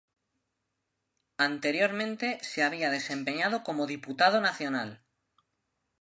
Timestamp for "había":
2.63-2.89